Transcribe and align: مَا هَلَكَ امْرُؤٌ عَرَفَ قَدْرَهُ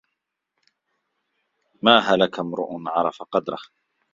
مَا 1.81 1.99
هَلَكَ 1.99 2.39
امْرُؤٌ 2.39 2.81
عَرَفَ 2.87 3.21
قَدْرَهُ 3.23 3.59